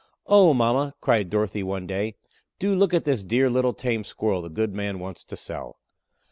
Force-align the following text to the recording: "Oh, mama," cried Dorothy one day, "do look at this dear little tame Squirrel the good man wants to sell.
"Oh, 0.25 0.51
mama," 0.55 0.95
cried 0.99 1.29
Dorothy 1.29 1.61
one 1.61 1.85
day, 1.85 2.15
"do 2.57 2.73
look 2.73 2.91
at 2.91 3.03
this 3.03 3.23
dear 3.23 3.51
little 3.51 3.71
tame 3.75 4.03
Squirrel 4.03 4.41
the 4.41 4.49
good 4.49 4.73
man 4.73 4.97
wants 4.97 5.23
to 5.25 5.37
sell. 5.37 5.77